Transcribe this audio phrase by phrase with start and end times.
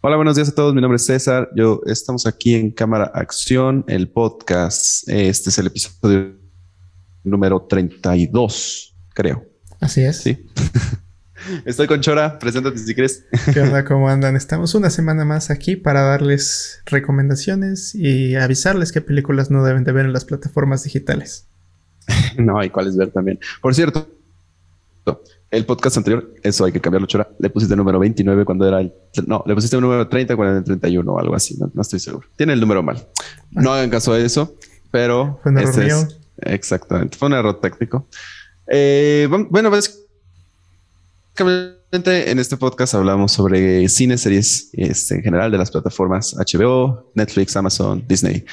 [0.00, 0.76] Hola, buenos días a todos.
[0.76, 1.50] Mi nombre es César.
[1.56, 5.08] Yo estamos aquí en Cámara Acción, el podcast.
[5.08, 6.36] Este es el episodio
[7.24, 9.44] número 32, creo.
[9.80, 10.18] Así es.
[10.18, 10.46] Sí.
[11.64, 12.38] Estoy con Chora.
[12.38, 13.24] Preséntate si quieres.
[13.52, 13.84] ¿Qué onda?
[13.84, 14.36] ¿Cómo andan?
[14.36, 19.90] Estamos una semana más aquí para darles recomendaciones y avisarles qué películas no deben de
[19.90, 21.48] ver en las plataformas digitales.
[22.38, 23.40] no, y cuáles ver también.
[23.60, 24.08] Por cierto,
[25.50, 27.28] el podcast anterior, eso hay que cambiarlo, Chora.
[27.38, 28.92] Le pusiste el número 29 cuando era el.
[29.26, 31.56] No, le pusiste el número 30 cuando era el 31 o algo así.
[31.58, 32.28] No, estoy seguro.
[32.36, 33.08] Tiene el número mal.
[33.50, 34.54] No hagan caso de eso,
[34.90, 35.40] pero.
[35.42, 36.06] Fue un error mío.
[36.38, 37.16] exactamente.
[37.16, 38.06] Fue un error técnico.
[38.66, 45.70] Eh, bueno, básicamente en este podcast hablamos sobre cine, series este, en general de las
[45.70, 48.44] plataformas HBO, Netflix, Amazon, Disney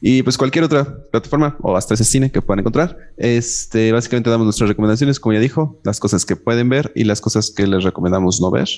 [0.00, 2.96] y pues cualquier otra plataforma o hasta ese cine que puedan encontrar.
[3.16, 7.20] Este, básicamente damos nuestras recomendaciones, como ya dijo, las cosas que pueden ver y las
[7.20, 8.68] cosas que les recomendamos no ver.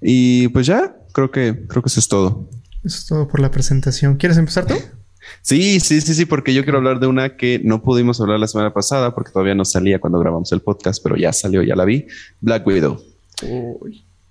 [0.00, 2.48] Y pues ya, creo que, creo que eso es todo.
[2.84, 4.16] Eso es todo por la presentación.
[4.16, 4.74] ¿Quieres empezar tú?
[5.42, 8.46] Sí, sí, sí, sí, porque yo quiero hablar de una que no pudimos hablar la
[8.46, 11.84] semana pasada porque todavía no salía cuando grabamos el podcast, pero ya salió, ya la
[11.84, 12.06] vi.
[12.40, 13.02] Black Widow.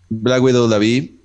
[0.10, 1.17] Black Widow la vi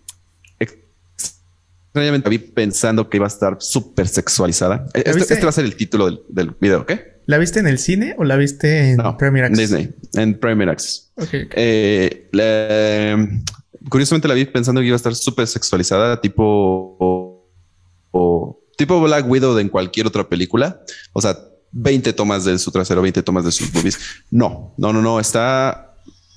[1.93, 4.87] extrañamente vi pensando que iba a estar súper sexualizada.
[4.95, 6.93] Este, este, va a ser el título del, video, ¿ok?
[7.27, 9.71] ¿La viste en el cine o la viste en Premier Access?
[9.71, 11.13] Disney, en Premier Access.
[11.31, 12.31] Eh,
[13.91, 17.47] curiosamente la vi pensando que iba a estar súper sexualizada, tipo
[18.79, 20.81] tipo Black Widow en cualquier otra película.
[21.13, 21.37] O sea,
[21.73, 23.99] 20 tomas de su trasero, 20 tomas de sus boobies.
[24.31, 25.21] No, no, no, no.
[25.21, 25.93] Está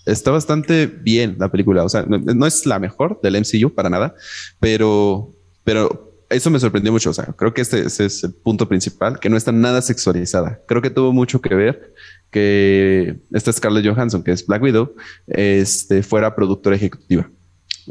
[0.06, 1.84] está bastante bien la película.
[1.84, 4.16] O sea, no, es la mejor del MCU para nada,
[4.60, 5.35] pero
[5.66, 7.10] pero eso me sorprendió mucho.
[7.10, 10.62] O sea, creo que este, es el punto principal, que no está nada sexualizada.
[10.68, 11.94] Creo que tuvo mucho que ver
[12.32, 14.96] que esta Scarlett Johansson, que es Black Widow,
[15.28, 17.30] este, fuera productora ejecutiva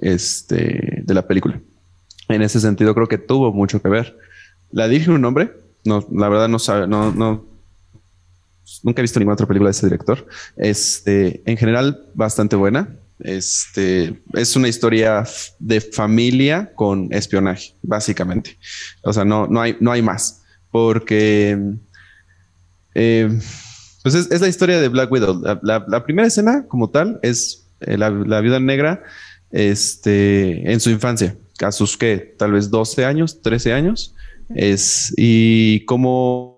[0.00, 1.60] este, de la película.
[2.28, 4.18] En ese sentido, creo que tuvo mucho que ver.
[4.70, 5.52] ¿La dije un nombre?
[5.84, 7.46] No, la verdad no sabe, no, no,
[8.82, 10.26] nunca he visto ninguna otra película de ese director.
[10.56, 12.96] Este, en general, bastante buena.
[13.20, 15.24] Este es una historia
[15.58, 18.58] de familia con espionaje, básicamente.
[19.02, 21.58] O sea, no, no, hay, no hay más, porque
[22.94, 23.38] eh,
[24.02, 25.40] pues es, la historia de Black Widow.
[25.62, 29.02] La, primera escena, como tal, es eh, la, la, viuda negra
[29.50, 34.14] este, en su infancia, a sus que tal vez 12 años, 13 años,
[34.54, 36.53] es y cómo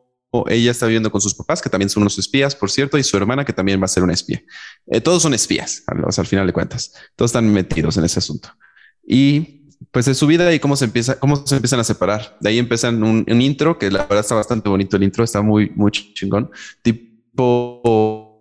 [0.48, 3.16] ella está viviendo con sus papás, que también son unos espías, por cierto, y su
[3.16, 4.42] hermana, que también va a ser una espía.
[4.86, 6.92] Eh, todos son espías, al final de cuentas.
[7.14, 8.50] Todos están metidos en ese asunto.
[9.06, 9.56] Y
[9.90, 12.36] pues es su vida y cómo se empieza, cómo se empiezan a separar.
[12.40, 14.96] De ahí empiezan un, intro que la verdad está bastante bonito.
[14.96, 16.50] El intro está muy, muy chingón,
[16.82, 18.36] tipo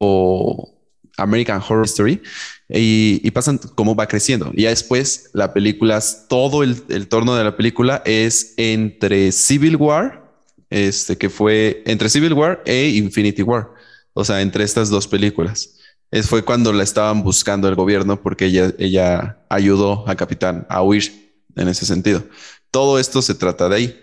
[0.00, 0.78] o
[1.16, 2.22] American Horror Story
[2.68, 4.50] y, pasan cómo va creciendo.
[4.54, 9.76] Y ya después la película, todo el, el torno de la película es entre Civil
[9.76, 10.27] War
[10.70, 13.70] este, que fue entre Civil War e Infinity War,
[14.12, 15.74] o sea, entre estas dos películas.
[16.10, 20.82] Es, fue cuando la estaban buscando el gobierno porque ella, ella ayudó a Capitán a
[20.82, 22.24] huir en ese sentido.
[22.70, 24.00] Todo esto se trata de ahí.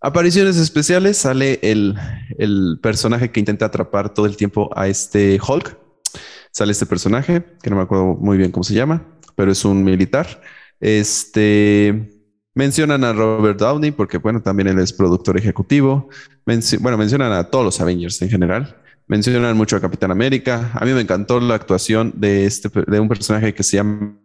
[0.00, 1.94] Apariciones especiales, sale el,
[2.38, 5.78] el personaje que intenta atrapar todo el tiempo a este Hulk.
[6.52, 9.84] Sale este personaje, que no me acuerdo muy bien cómo se llama, pero es un
[9.84, 10.40] militar.
[10.80, 12.19] Este
[12.54, 16.08] Mencionan a Robert Downey porque, bueno, también él es productor ejecutivo.
[16.80, 18.76] bueno, mencionan a todos los Avengers en general.
[19.06, 20.70] Mencionan mucho a Capitán América.
[20.74, 24.16] A mí me encantó la actuación de, este, de un personaje que se llama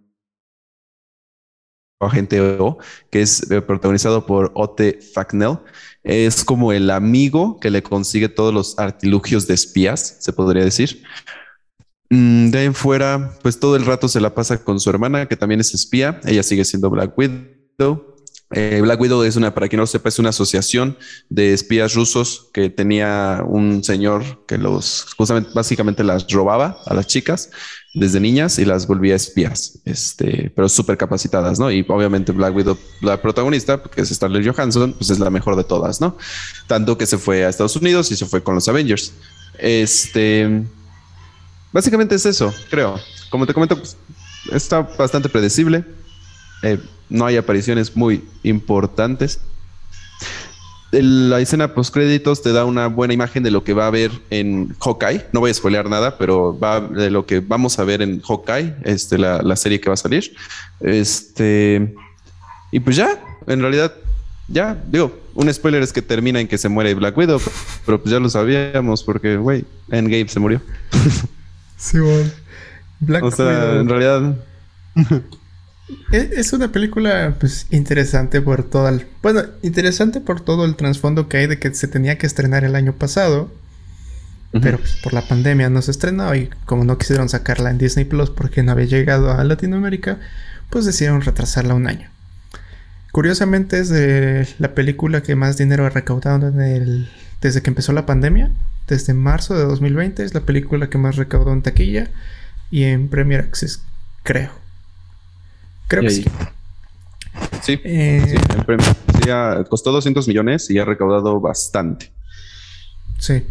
[2.00, 2.78] Agente O,
[3.10, 5.60] que es eh, protagonizado por Ote Facknell.
[6.04, 11.04] Es como el amigo que le consigue todos los artilugios de espías, se podría decir.
[12.10, 15.36] Mm, de ahí fuera, pues todo el rato se la pasa con su hermana, que
[15.36, 16.20] también es espía.
[16.26, 18.15] Ella sigue siendo Black Widow.
[18.52, 20.98] Eh, Black Widow es una, para quien no lo sepa, es una asociación
[21.30, 27.08] de espías rusos que tenía un señor que los, justamente, básicamente las robaba a las
[27.08, 27.50] chicas
[27.96, 31.72] desde niñas y las volvía espías, este, pero súper capacitadas, ¿no?
[31.72, 35.64] Y obviamente Black Widow, la protagonista, que es Scarlett Johansson, pues es la mejor de
[35.64, 36.18] todas, ¿no?
[36.68, 39.12] Tanto que se fue a Estados Unidos y se fue con los Avengers.
[39.58, 40.64] Este,
[41.72, 43.00] básicamente es eso, creo.
[43.30, 43.98] Como te comento, pues,
[44.52, 45.84] está bastante predecible.
[46.64, 46.80] Eh,
[47.10, 49.40] no hay apariciones muy importantes.
[50.92, 54.12] La escena post créditos te da una buena imagen de lo que va a haber
[54.30, 55.26] en Hawkeye.
[55.34, 58.76] No voy a spoilear nada, pero va de lo que vamos a ver en Hawkeye,
[58.84, 60.34] este, la, serie que va a salir.
[60.80, 61.94] Este,
[62.72, 63.94] y pues ya, en realidad,
[64.48, 67.42] ya, digo, un spoiler es que termina en que se muere Black Widow,
[67.86, 70.62] pero pues ya lo sabíamos porque, güey, Endgame se murió.
[71.78, 72.32] Sí, bueno.
[73.02, 74.38] Black o sea, en realidad.
[76.12, 81.30] E, es una película pues interesante por todo el, bueno, interesante por todo el trasfondo
[81.30, 83.52] que hay de que se tenía que estrenar el año pasado,
[84.62, 88.06] pero pues, por la pandemia no se estrenó y como no quisieron sacarla en Disney
[88.06, 90.20] Plus porque no había llegado a Latinoamérica,
[90.70, 92.10] pues decidieron retrasarla un año.
[93.12, 97.10] Curiosamente es de la película que más dinero ha recaudado en el,
[97.42, 98.50] desde que empezó la pandemia,
[98.88, 102.10] desde marzo de 2020 es la película que más recaudó en taquilla
[102.72, 103.82] y en Premier Access,
[104.24, 104.65] creo.
[105.88, 106.26] Creo que sí.
[107.62, 108.36] Sí, eh,
[109.70, 112.12] costó 200 millones y ha recaudado bastante.
[113.18, 113.44] Sí.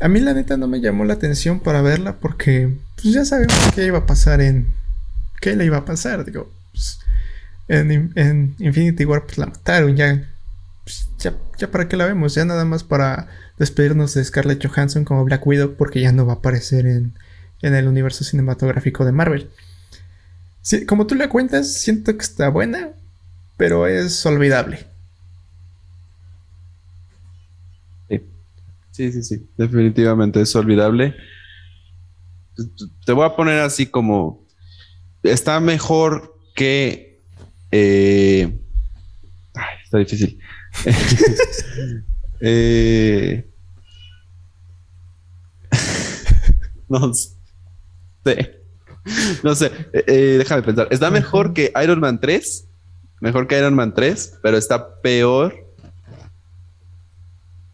[0.00, 3.54] A mí la neta no me llamó la atención para verla porque pues ya sabemos
[3.74, 4.72] qué iba a pasar en...
[5.40, 6.24] ¿Qué le iba a pasar?
[6.24, 7.00] Digo, pues,
[7.68, 10.26] en, Infinity War pues la mataron, ya,
[10.84, 13.28] pues, ya, ya para qué la vemos, ya nada más para
[13.58, 17.12] despedirnos de Scarlett Johansson como Black Widow porque ya no va a aparecer en,
[17.60, 19.50] en el universo cinematográfico de Marvel
[20.86, 22.92] como tú la cuentas, siento que está buena,
[23.56, 24.86] pero es olvidable.
[28.90, 31.16] Sí, sí, sí, definitivamente es olvidable.
[33.04, 34.46] Te voy a poner así como,
[35.24, 37.20] está mejor que...
[37.72, 38.56] Eh,
[39.54, 40.38] ay, está difícil.
[42.40, 43.50] eh,
[46.88, 47.12] no
[48.22, 48.63] sé
[49.42, 50.88] no sé, eh, eh, déjame pensar.
[50.90, 52.68] Está mejor que Iron Man 3.
[53.20, 55.54] Mejor que Iron Man 3, pero está peor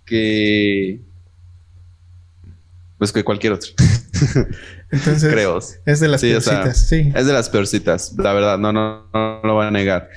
[0.05, 1.01] que.
[2.99, 3.71] Pues que cualquier otro.
[4.91, 5.59] Entonces, Creo.
[5.87, 7.13] es de las peorcitas, sí.
[7.15, 10.11] Es de las peorcitas, la verdad, no, no, no, lo voy a negar.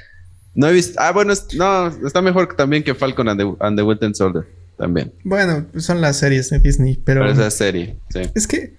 [0.55, 0.99] No he visto.
[0.99, 4.45] Ah, bueno, no, está mejor también que Falcon and the, and the Winter Soldier.
[4.77, 5.13] También.
[5.23, 7.21] Bueno, son las series de Disney, pero.
[7.21, 8.21] Pero esa serie, sí.
[8.33, 8.75] Es que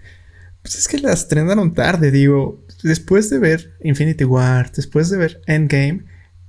[0.65, 2.65] pues es que la estrenaron tarde, digo.
[2.83, 6.07] Después de ver Infinity War, después de ver Endgame,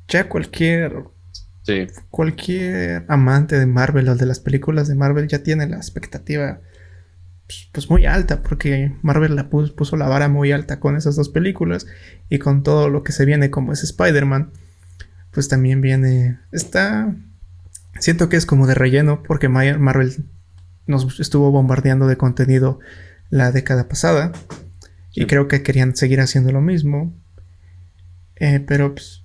[0.07, 1.03] ya cualquier.
[1.63, 1.88] Sí.
[2.12, 6.62] Cualquier amante de Marvel o de las películas de Marvel ya tiene la expectativa.
[7.45, 11.27] Pues, pues muy alta, porque Marvel la puso, la vara muy alta con esas dos
[11.27, 11.85] películas
[12.29, 14.53] y con todo lo que se viene como es Spider-Man,
[15.31, 16.39] pues también viene.
[16.53, 17.13] Está.
[18.00, 20.23] Siento que es como de relleno, porque Marvel
[20.88, 22.79] nos estuvo bombardeando de contenido
[23.35, 24.31] la década pasada.
[25.13, 27.13] Y creo que querían seguir haciendo lo mismo.
[28.37, 29.23] Eh, pero pues,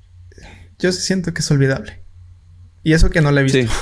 [0.78, 2.02] yo siento que es olvidable.
[2.82, 3.58] Y eso que no la he visto.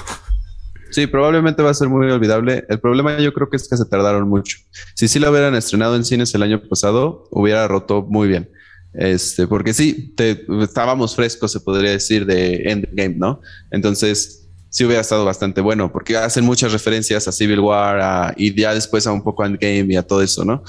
[0.90, 1.06] Sí.
[1.06, 2.64] probablemente va a ser muy olvidable.
[2.68, 4.56] El problema yo creo que es que se tardaron mucho.
[4.94, 8.50] Si sí la hubieran estrenado en cines el año pasado, hubiera roto muy bien.
[8.94, 10.14] Este, porque sí,
[10.62, 13.42] estábamos frescos, se podría decir, de Endgame, ¿no?
[13.70, 18.74] Entonces, sí hubiera estado bastante bueno, porque hacen muchas referencias a Civil War y ya
[18.74, 20.62] después a un poco Endgame y a todo eso, ¿no?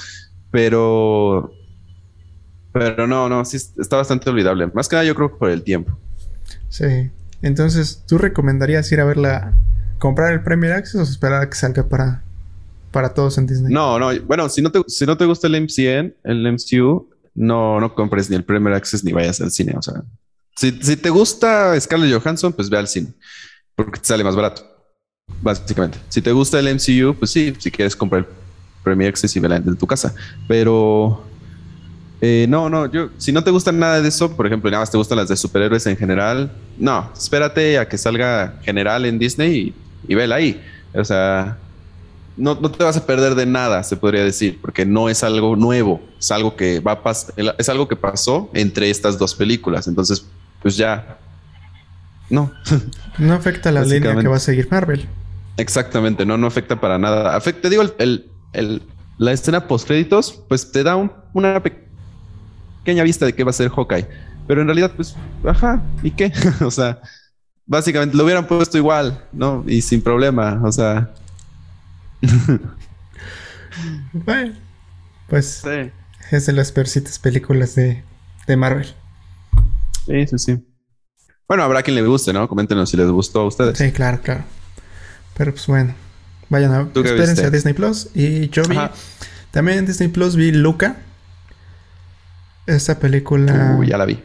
[0.50, 1.52] Pero,
[2.72, 4.68] pero no, no, sí está bastante olvidable.
[4.68, 5.96] Más que nada yo creo que por el tiempo.
[6.68, 7.10] Sí.
[7.42, 9.54] Entonces, ¿tú recomendarías ir a verla,
[9.98, 12.22] comprar el Premier Access o esperar a que salga para,
[12.90, 13.72] para todos en Disney?
[13.72, 17.80] No, no, bueno, si no te, si no te gusta el MCN, el MCU, no,
[17.80, 19.74] no compres ni el Premier Access ni vayas al cine.
[19.76, 20.02] O sea,
[20.56, 23.14] si, si te gusta Scarlett Johansson, pues ve al cine
[23.84, 24.66] porque te sale más barato,
[25.42, 25.98] básicamente.
[26.08, 28.26] Si te gusta el MCU, pues sí, si quieres comprar el
[28.82, 30.14] Premier Access y en tu casa,
[30.48, 31.22] pero
[32.20, 34.90] eh, no, no, yo, si no te gusta nada de eso, por ejemplo, nada más
[34.90, 39.74] te gustan las de superhéroes en general, no, espérate a que salga general en Disney
[40.06, 40.60] y, y vela ahí.
[40.94, 41.58] O sea,
[42.36, 45.56] no, no, te vas a perder de nada, se podría decir, porque no es algo
[45.56, 49.86] nuevo, es algo que va a es algo que pasó entre estas dos películas.
[49.86, 50.24] Entonces,
[50.62, 51.18] pues ya
[52.30, 52.52] no.
[53.18, 55.06] No afecta la línea que va a seguir Marvel.
[55.58, 57.36] Exactamente, no, no afecta para nada.
[57.36, 58.82] Afecta, digo, el, el,
[59.18, 60.96] la escena post créditos, pues te da
[61.34, 64.08] una pequeña vista de qué va a ser Hawkeye.
[64.46, 66.32] Pero en realidad, pues, ajá, ¿y qué?
[66.64, 67.00] o sea,
[67.66, 69.62] básicamente lo hubieran puesto igual, ¿no?
[69.66, 71.10] Y sin problema, o sea.
[74.12, 74.54] bueno,
[75.28, 75.62] pues
[76.30, 78.02] es de las peorcitas películas de,
[78.46, 78.88] de Marvel.
[80.06, 80.69] Sí, sí, sí.
[81.50, 82.46] Bueno, habrá quien le guste, ¿no?
[82.46, 83.76] Coméntenos si les gustó a ustedes.
[83.76, 84.44] Sí, claro, claro.
[85.36, 85.96] Pero pues bueno,
[86.48, 88.06] vayan a espérense a Disney Plus.
[88.14, 88.78] Y yo vi
[89.50, 90.98] también en Disney Plus vi Luca.
[92.68, 93.74] Esta película.
[93.76, 94.22] Uy, ya la vi.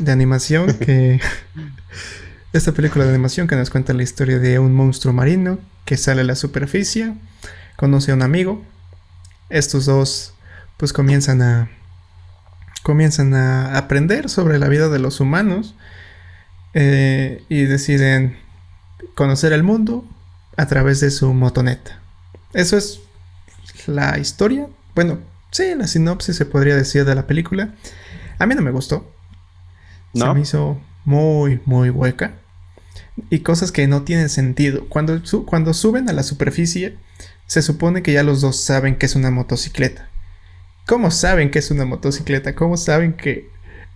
[0.00, 1.20] De animación que.
[2.52, 6.22] esta película de animación que nos cuenta la historia de un monstruo marino que sale
[6.22, 7.14] a la superficie,
[7.76, 8.64] conoce a un amigo.
[9.48, 10.34] Estos dos,
[10.76, 11.70] pues comienzan a.
[12.82, 15.76] comienzan a aprender sobre la vida de los humanos
[16.74, 18.36] eh, y deciden
[19.14, 20.04] conocer el mundo
[20.56, 22.00] a través de su motoneta.
[22.52, 23.00] Eso es
[23.86, 24.68] la historia.
[24.94, 25.18] Bueno,
[25.50, 27.74] sí, la sinopsis se podría decir de la película.
[28.38, 29.10] A mí no me gustó.
[30.14, 32.34] se me hizo muy, muy hueca.
[33.30, 34.88] Y cosas que no tienen sentido.
[34.88, 36.96] Cuando, cuando suben a la superficie,
[37.46, 40.08] se supone que ya los dos saben que es una motocicleta.
[40.86, 42.54] ¿Cómo saben que es una motocicleta?
[42.54, 43.50] ¿Cómo saben que,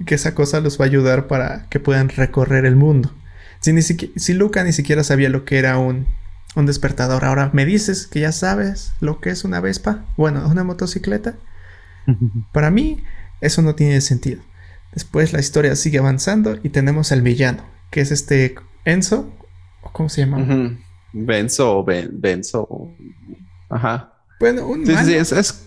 [0.04, 3.12] que esa cosa los va a ayudar para que puedan recorrer el mundo?
[3.60, 6.06] Si, ni si Luca ni siquiera sabía lo que era un,
[6.54, 7.24] un despertador.
[7.24, 10.04] Ahora me dices que ya sabes lo que es una Vespa.
[10.16, 11.34] Bueno, una motocicleta.
[12.52, 13.02] Para mí,
[13.40, 14.42] eso no tiene sentido.
[14.92, 18.54] Después la historia sigue avanzando y tenemos al villano, que es este
[18.84, 19.32] Enzo.
[19.92, 20.76] ¿Cómo se llama?
[21.12, 22.90] Benzo o Benzo.
[23.70, 24.12] Ajá.
[24.38, 25.64] Bueno, un sí, sí, es,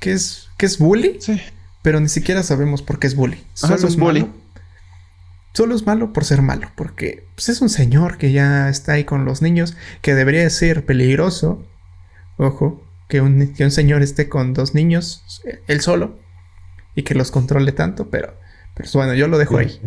[0.00, 1.18] Que es, que es bully.
[1.20, 1.40] Sí.
[1.82, 3.44] Pero ni siquiera sabemos por qué es bully.
[3.54, 4.26] Solo es, bully.
[5.52, 9.04] Solo es malo por ser malo, porque pues, es un señor que ya está ahí
[9.04, 11.66] con los niños, que debería ser peligroso.
[12.38, 16.18] Ojo, que un, que un señor esté con dos niños, él solo,
[16.94, 18.34] y que los controle tanto, pero,
[18.74, 19.80] pero bueno, yo lo dejo ahí.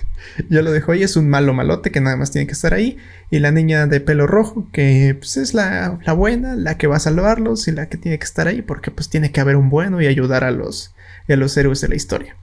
[0.50, 2.96] yo lo dejo ahí, es un malo malote que nada más tiene que estar ahí.
[3.30, 6.96] Y la niña de pelo rojo, que pues, es la, la, buena, la que va
[6.96, 9.70] a salvarlos y la que tiene que estar ahí, porque pues tiene que haber un
[9.70, 10.94] bueno y ayudar a los,
[11.28, 12.36] a los héroes de la historia.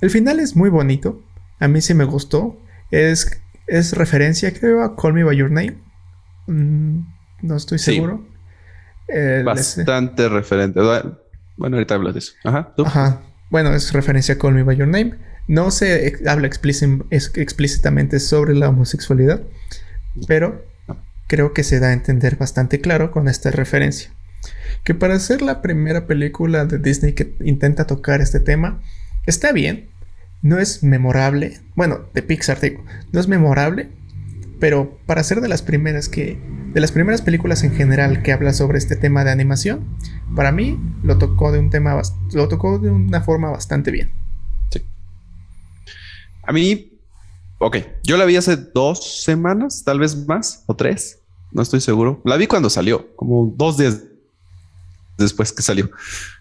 [0.00, 1.22] El final es muy bonito,
[1.58, 2.60] a mí sí me gustó.
[2.90, 5.78] Es, es referencia, creo, a Call Me By Your Name.
[6.46, 7.00] Mm,
[7.42, 8.26] no estoy seguro.
[9.44, 10.80] Bastante referente.
[11.56, 12.32] Bueno, ahorita hablas de eso.
[12.44, 12.74] Ajá.
[12.84, 13.22] Ajá.
[13.50, 15.14] Bueno, es referencia a Call Me By Your Name.
[15.48, 19.42] No se habla explícitamente sobre la homosexualidad,
[20.26, 20.64] pero
[21.28, 24.10] creo que se da a entender bastante claro con esta referencia.
[24.84, 28.80] Que para ser la primera película de Disney que intenta tocar este tema,
[29.26, 29.88] está bien,
[30.42, 31.60] no es memorable.
[31.74, 33.90] Bueno, de Pixar digo, no es memorable,
[34.60, 36.38] pero para ser de las primeras que
[36.72, 39.96] de las primeras películas en general que habla sobre este tema de animación,
[40.34, 42.00] para mí lo tocó de un tema
[42.32, 44.12] lo tocó de una forma bastante bien.
[44.70, 44.82] Sí.
[46.42, 46.92] A mí,
[47.58, 52.20] ok, yo la vi hace dos semanas, tal vez más o tres, no estoy seguro.
[52.24, 54.02] La vi cuando salió, como dos días
[55.16, 55.90] después que salió.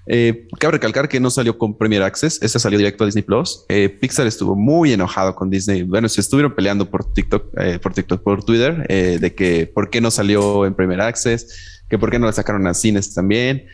[0.07, 3.65] Eh, cabe recalcar que no salió con Premier Access, ese salió directo a Disney Plus.
[3.69, 5.83] Eh, Pixar estuvo muy enojado con Disney.
[5.83, 10.65] Bueno, se estuvieron peleando por TikTok, eh, por Twitter, de que por qué no salió
[10.65, 13.65] en Premier Access, que por qué no la sacaron a cines también.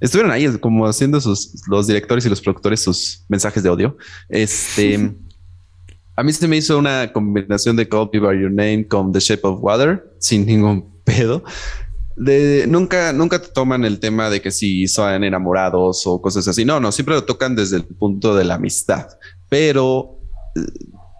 [0.00, 3.96] Estuvieron ahí como haciendo sus los directores y los productores sus mensajes de odio.
[4.28, 5.12] Este
[6.18, 9.20] a mí se me hizo una combinación de Call Me by Your Name con The
[9.20, 11.44] Shape of Water sin ningún pedo
[12.18, 16.64] de, nunca, nunca te toman el tema de que si son enamorados o cosas así.
[16.64, 19.06] No, no, siempre lo tocan desde el punto de la amistad,
[19.48, 20.18] pero
[20.56, 20.60] eh,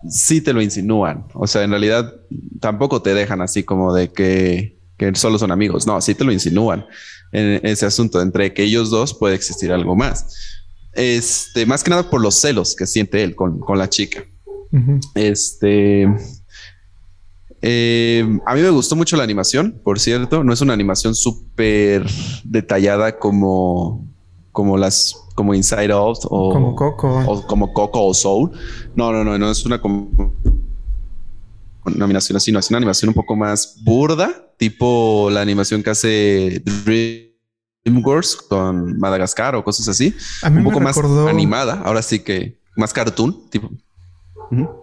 [0.08, 1.26] sí te lo insinúan.
[1.34, 2.14] O sea, en realidad
[2.60, 5.86] tampoco te dejan así como de que, que solo son amigos.
[5.86, 6.84] No, sí te lo insinúan
[7.32, 8.20] en ese asunto.
[8.20, 10.26] Entre que ellos dos puede existir algo más.
[10.94, 14.24] Este, más que nada por los celos que siente él con, con la chica.
[15.14, 16.06] Este,
[17.60, 20.44] eh, a mí me gustó mucho la animación, por cierto.
[20.44, 22.06] No es una animación súper
[22.44, 24.06] detallada como,
[24.52, 28.50] como las como Inside Out o como Coco o como Coco o Soul.
[28.94, 33.36] No, no, no, no es una, una animación así, no es una animación un poco
[33.36, 36.62] más burda, tipo la animación que hace
[37.84, 40.14] DreamWorks con Madagascar o cosas así.
[40.44, 40.96] un poco más
[41.28, 41.82] animada.
[41.84, 43.70] Ahora sí que más cartoon, tipo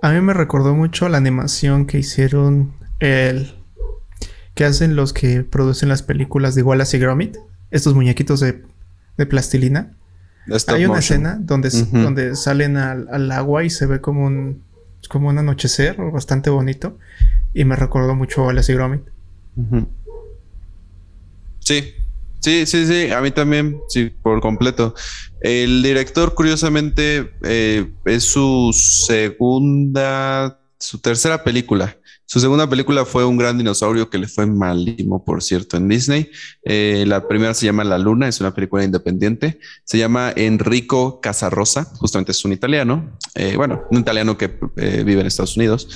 [0.01, 3.55] a mí me recordó mucho la animación que hicieron el
[4.53, 7.37] que hacen los que producen las películas de Wallace y Gromit,
[7.71, 8.63] estos muñequitos de,
[9.25, 9.91] plastilina.
[10.67, 14.63] Hay una escena donde, donde salen al, agua y se ve como un
[15.09, 16.97] como un anochecer bastante bonito
[17.53, 19.01] y me recordó mucho a Wallace y Gromit.
[21.59, 21.93] Sí,
[22.45, 24.93] Sí, sí, sí, a mí también, sí, por completo.
[25.41, 31.97] El director, curiosamente, eh, es su segunda, su tercera película.
[32.27, 36.31] Su segunda película fue Un gran dinosaurio que le fue malísimo, por cierto, en Disney.
[36.63, 39.59] Eh, la primera se llama La Luna, es una película independiente.
[39.83, 43.15] Se llama Enrico Casarosa, justamente es un italiano.
[43.35, 45.87] Eh, bueno, un italiano que eh, vive en Estados Unidos.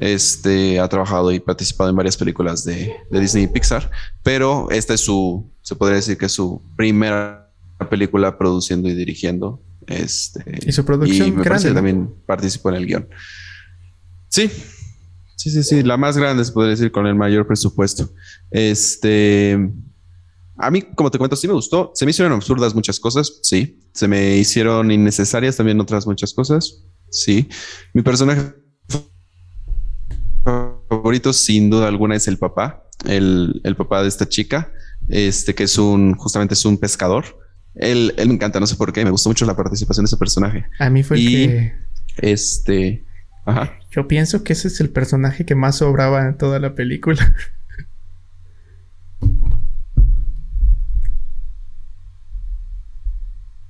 [0.00, 3.90] Este ha trabajado y participado en varias películas de, Disney y Pixar,
[4.22, 7.48] pero esta es su, se podría decir que es su primera
[7.88, 9.62] película produciendo y dirigiendo.
[9.86, 13.08] Este, y su producción y me también participó en el guion.
[14.28, 14.50] Sí,
[15.36, 18.10] Sí, sí, sí, la más grande se puede decir con el mayor presupuesto.
[18.50, 19.58] Este,
[20.58, 21.92] a mí, como te cuento, sí me gustó.
[21.94, 23.80] Se me hicieron absurdas muchas cosas, sí.
[23.94, 27.48] Se me hicieron innecesarias también otras muchas cosas, sí.
[27.94, 28.52] Mi personaje
[30.44, 34.70] favorito, sin duda alguna, es el papá, el, papá de esta chica,
[35.08, 37.24] este que es un, justamente es un pescador.
[37.74, 40.16] Él, él me encanta, no sé por qué, me gustó mucho la participación de ese
[40.16, 40.66] personaje.
[40.78, 41.74] A mí fue el que
[42.18, 43.04] Este,
[43.44, 43.72] ajá.
[43.90, 47.34] Yo pienso que ese es el personaje que más sobraba en toda la película.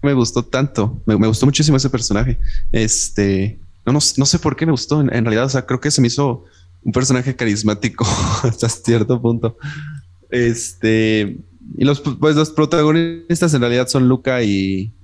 [0.03, 1.03] me gustó tanto.
[1.07, 2.39] Me, gustó muchísimo ese personaje.
[2.73, 5.01] Este, no, no, sé por qué me gustó.
[5.01, 6.45] En, realidad, o sea, creo que se me hizo
[6.83, 8.07] un personaje carismático
[8.43, 9.57] hasta cierto punto.
[10.31, 11.39] Este,
[11.77, 14.95] y los, pues, los protagonistas en realidad son Luca y,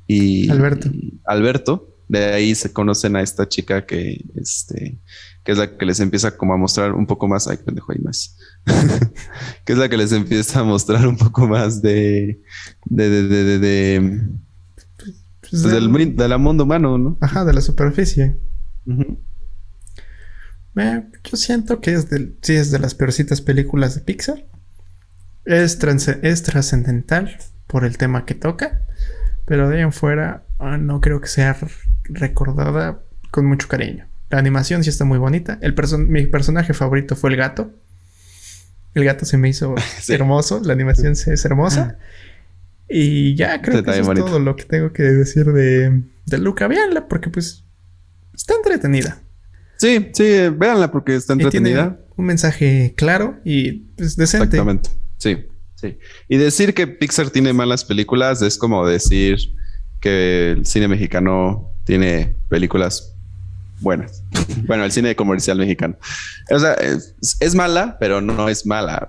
[0.50, 0.90] Alberto.
[1.25, 1.92] Alberto.
[2.09, 5.00] De ahí se conocen a esta chica que, este,
[5.42, 7.49] que es la que les empieza como a mostrar un poco más.
[7.49, 8.37] Ay, pendejo, hay más.
[9.64, 12.40] que es la que les empieza a mostrar un poco más de,
[12.85, 14.21] de, de, de
[15.50, 17.18] pues del, del, mundo humano, ¿no?
[17.21, 18.37] Ajá, de la superficie.
[20.76, 24.45] Eh, yo siento que es de, sí es de las peorcitas películas de Pixar.
[25.47, 25.79] Es,
[26.23, 28.83] es trascendental por el tema que toca,
[29.45, 31.57] pero de ahí en fuera ah, no creo que sea
[32.05, 33.00] recordada
[33.31, 34.07] con mucho cariño.
[34.31, 35.59] La animación sí está muy bonita.
[35.61, 35.75] El
[36.09, 37.71] mi personaje favorito fue el gato.
[38.95, 39.75] El gato se me hizo
[40.09, 41.97] hermoso, la animación es hermosa.
[42.88, 46.67] Y ya creo que eso es todo lo que tengo que decir de, de Luca.
[46.69, 47.65] Véanla porque pues
[48.35, 49.21] está entretenida.
[49.76, 52.00] Sí, sí, véanla porque está entretenida.
[52.17, 54.57] un mensaje claro y pues, decente.
[54.57, 54.91] Exactamente.
[55.18, 55.99] Sí, sí.
[56.28, 59.38] Y decir que Pixar tiene malas películas es como decir
[60.00, 63.14] que el cine mexicano tiene películas
[63.80, 64.23] buenas.
[64.66, 65.96] bueno, el cine comercial mexicano.
[66.50, 66.76] O sea,
[67.40, 69.08] es mala, pero no es mala.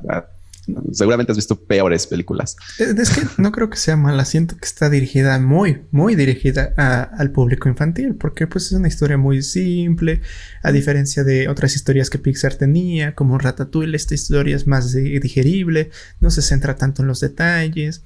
[0.91, 2.57] Seguramente has visto peores películas.
[2.77, 4.25] Es que no creo que sea mala.
[4.25, 8.15] Siento que está dirigida muy, muy dirigida al público infantil.
[8.15, 10.21] Porque pues es una historia muy simple.
[10.63, 15.89] A diferencia de otras historias que Pixar tenía, como Ratatouille, esta historia es más digerible.
[16.19, 18.01] No se centra tanto en los detalles.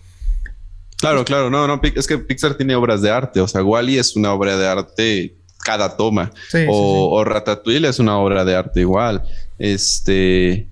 [0.97, 1.49] Claro, claro.
[1.49, 1.81] No, no.
[1.95, 3.41] Es que Pixar tiene obras de arte.
[3.41, 6.31] O sea, Wally es una obra de arte cada toma.
[6.67, 9.23] o, o Ratatouille es una obra de arte igual.
[9.57, 10.67] Este...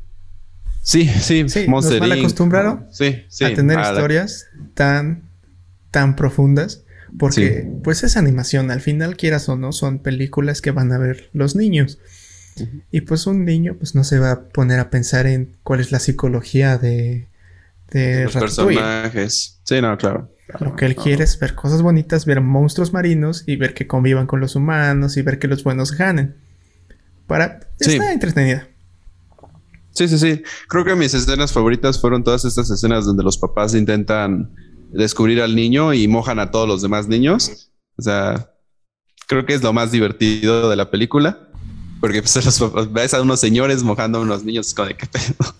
[0.90, 5.22] Sí, sí, sí nos mal acostumbraron a tener historias tan,
[5.92, 6.82] tan profundas.
[7.20, 8.72] Porque, pues, es animación.
[8.72, 12.00] Al final, quieras o no, son películas que van a ver los niños.
[12.90, 15.92] Y pues, un niño, pues, no se va a poner a pensar en cuál es
[15.92, 17.28] la psicología de,
[17.92, 19.60] de los personajes.
[19.64, 20.34] Sí, no, claro.
[20.60, 24.26] Lo que él quiere es ver cosas bonitas, ver monstruos marinos y ver que convivan
[24.26, 26.34] con los humanos y ver que los buenos ganen.
[27.28, 27.60] Para.
[27.80, 28.68] Está entretenida.
[29.92, 30.42] Sí, sí, sí.
[30.68, 34.54] Creo que mis escenas favoritas fueron todas estas escenas donde los papás intentan
[34.92, 37.72] descubrir al niño y mojan a todos los demás niños.
[37.98, 38.52] O sea,
[39.28, 41.50] creo que es lo más divertido de la película.
[42.00, 45.54] Porque pues, los ves a unos señores mojando a unos niños con de qué pedo.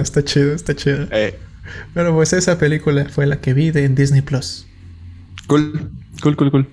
[0.00, 1.06] está chido, está chido.
[1.12, 1.38] Eh.
[1.94, 4.66] Pero pues esa película fue la que vi de en Disney Plus.
[5.48, 5.90] Cool,
[6.22, 6.68] cool, cool, cool.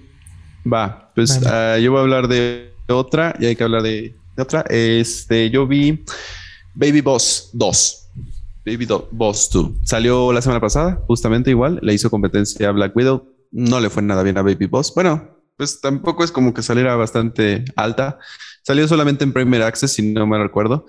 [0.71, 4.65] Va, pues ah, yo voy a hablar de otra y hay que hablar de otra.
[4.69, 6.03] Este, yo vi
[6.73, 8.09] Baby Boss 2.
[8.65, 9.71] Baby Boss 2.
[9.83, 11.79] Salió la semana pasada, justamente igual.
[11.81, 13.27] Le hizo competencia a Black Widow.
[13.51, 14.93] No le fue nada bien a Baby Boss.
[14.95, 18.17] Bueno, pues tampoco es como que saliera bastante alta.
[18.63, 20.85] Salió solamente en Premier Access, si no me recuerdo.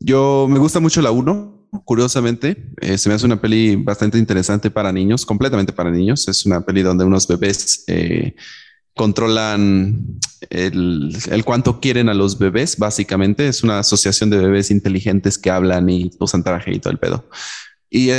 [0.00, 2.72] Yo me gusta mucho la 1, curiosamente.
[2.80, 6.26] Eh, se me hace una peli bastante interesante para niños, completamente para niños.
[6.28, 8.34] Es una peli donde unos bebés eh,
[8.98, 10.18] controlan
[10.50, 13.48] el, cuánto quieren a los bebés, básicamente.
[13.48, 17.24] Es una asociación de bebés inteligentes que hablan y usan traje y todo el pedo.
[17.88, 18.10] Y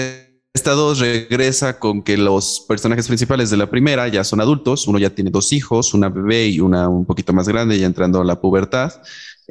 [0.53, 4.87] esta dos regresa con que los personajes principales de la primera ya son adultos.
[4.87, 8.21] Uno ya tiene dos hijos, una bebé y una un poquito más grande, ya entrando
[8.21, 8.93] a la pubertad.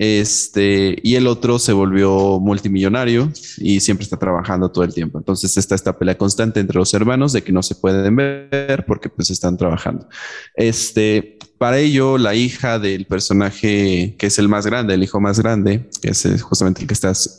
[0.01, 5.19] Este, y el otro se volvió multimillonario y siempre está trabajando todo el tiempo.
[5.19, 9.09] Entonces está esta pelea constante entre los hermanos de que no se pueden ver porque
[9.09, 10.09] pues están trabajando.
[10.55, 15.41] Este, para ello, la hija del personaje que es el más grande, el hijo más
[15.41, 17.39] grande, que es justamente el que estás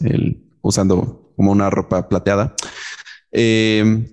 [0.61, 2.55] usando como una ropa plateada,
[3.31, 4.05] eh,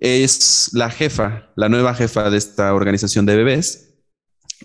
[0.00, 3.94] es la jefa, la nueva jefa de esta organización de bebés.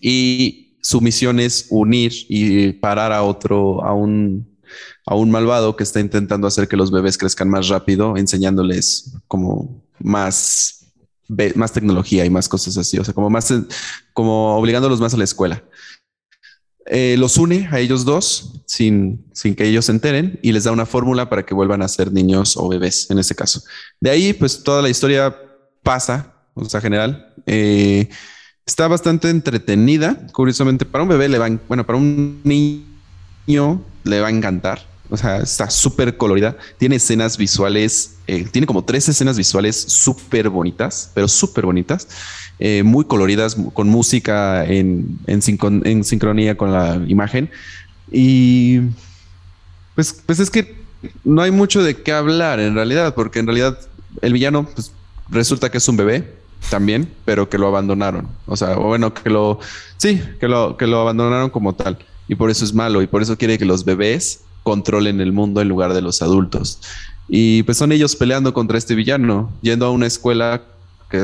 [0.01, 4.57] Y su misión es unir y parar a otro, a un,
[5.05, 9.83] a un malvado que está intentando hacer que los bebés crezcan más rápido, enseñándoles como
[9.99, 10.93] más,
[11.55, 13.53] más tecnología y más cosas así, o sea, como más,
[14.13, 15.63] como obligándolos más a la escuela.
[16.89, 20.71] Eh, los une a ellos dos sin, sin que ellos se enteren y les da
[20.71, 23.61] una fórmula para que vuelvan a ser niños o bebés en este caso.
[23.99, 25.35] De ahí, pues toda la historia
[25.83, 27.33] pasa, o sea, general.
[27.45, 28.07] Eh,
[28.67, 30.27] Está bastante entretenida.
[30.33, 34.85] Curiosamente, para un bebé le va, bueno, para un niño le va a encantar.
[35.09, 36.57] O sea, está súper colorida.
[36.77, 42.09] Tiene escenas visuales, eh, tiene como tres escenas visuales súper bonitas, pero súper bonitas,
[42.59, 45.41] eh, muy coloridas, con música en, en,
[45.85, 47.49] en, sincronía con la imagen.
[48.11, 48.81] Y
[49.95, 50.75] pues, pues es que
[51.23, 53.79] no hay mucho de qué hablar en realidad, porque en realidad
[54.21, 54.91] el villano pues,
[55.29, 56.35] resulta que es un bebé
[56.69, 58.27] también, pero que lo abandonaron.
[58.45, 59.59] O sea, o bueno, que lo,
[59.97, 61.97] sí, que lo, que lo abandonaron como tal.
[62.27, 65.61] Y por eso es malo y por eso quiere que los bebés controlen el mundo
[65.61, 66.81] en lugar de los adultos.
[67.29, 70.61] Y pues son ellos peleando contra este villano, yendo a una escuela
[71.09, 71.19] que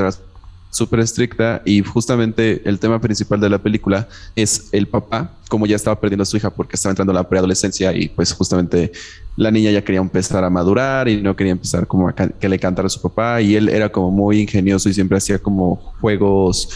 [0.73, 5.75] súper estricta y justamente el tema principal de la película es el papá, como ya
[5.75, 8.91] estaba perdiendo a su hija porque estaba entrando a la preadolescencia y pues justamente
[9.38, 12.57] la niña ya quería empezar a madurar y no quería empezar como a que le
[12.57, 16.69] cantara a su papá y él era como muy ingenioso y siempre hacía como juegos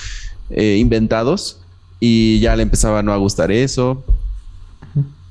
[0.52, 1.60] eh, inventados
[2.00, 4.04] y ya le empezaba a no gustar eso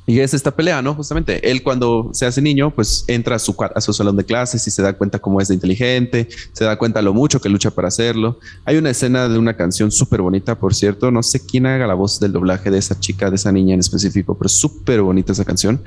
[0.08, 0.94] y es esta pelea, ¿no?
[0.94, 4.64] Justamente, él cuando se hace niño, pues entra a su, a su salón de clases
[4.68, 7.72] y se da cuenta cómo es de inteligente, se da cuenta lo mucho que lucha
[7.72, 8.38] para hacerlo.
[8.64, 11.94] Hay una escena de una canción súper bonita, por cierto, no sé quién haga la
[11.94, 15.44] voz del doblaje de esa chica, de esa niña en específico, pero súper bonita esa
[15.44, 15.82] canción.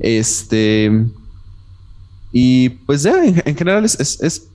[0.00, 1.06] Este...
[2.32, 4.48] Y pues ya, en, general es, es,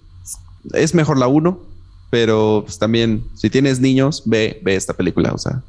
[0.73, 1.59] es, mejor la uno,
[2.09, 5.61] pero pues también si tienes niños, ve, ve esta película, o sea,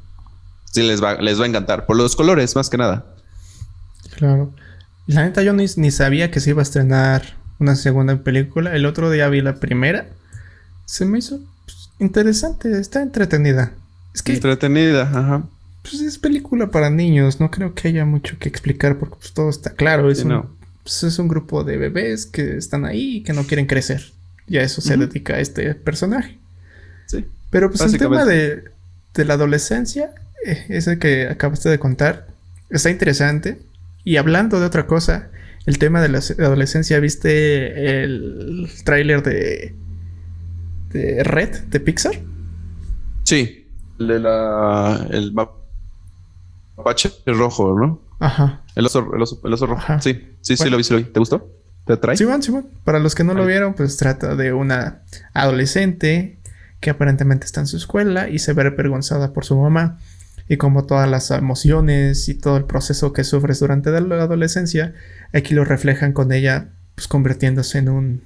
[0.71, 3.16] sí les va, les va a encantar, por los colores más que nada.
[4.15, 4.53] Claro.
[5.07, 8.75] La neta, yo ni, sabía que se iba a estrenar una segunda película.
[8.75, 10.07] El otro día vi la primera.
[10.85, 13.71] Se me hizo pues, interesante, está entretenida.
[14.13, 14.33] Es que.
[14.33, 15.43] Entretenida, ajá.
[15.81, 19.49] Pues es película para niños, no creo que haya mucho que explicar porque pues, todo
[19.49, 20.11] está claro.
[20.11, 20.43] Es, un,
[20.83, 24.11] pues, es un grupo de bebés que están ahí y que no quieren crecer.
[24.47, 26.37] Y a eso se dedica este personaje.
[27.05, 27.25] Sí.
[27.49, 28.65] Pero pues el tema de,
[29.13, 30.11] de la adolescencia,
[30.45, 32.27] eh, ese que acabaste de contar,
[32.69, 33.59] está interesante.
[34.07, 35.31] Y hablando de otra cosa,
[35.65, 39.75] el tema de la adolescencia, ¿viste el tráiler de,
[40.93, 42.13] de Red de Pixar?
[43.23, 43.67] Sí,
[43.99, 48.01] el de la el mapache rojo, ¿no?
[48.19, 48.63] Ajá.
[48.75, 49.99] El oso, el oso, el oso rojo.
[49.99, 51.03] Sí, sí, sí, lo vi, lo vi.
[51.03, 51.51] ¿Te gustó?
[51.85, 52.15] ¿Te atrae?
[52.15, 52.69] Simón, Simón.
[52.85, 55.01] Para los que no lo vieron, pues trata de una
[55.33, 56.39] adolescente
[56.79, 59.97] que aparentemente está en su escuela y se ve avergonzada por su mamá
[60.47, 64.93] y como todas las emociones y todo el proceso que sufres durante la adolescencia,
[65.33, 68.21] aquí lo reflejan con ella pues convirtiéndose en un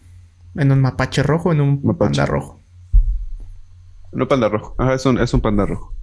[0.55, 2.61] en un mapache rojo, en un panda rojo.
[4.11, 5.93] No panda rojo, Ajá, es un, es un panda rojo.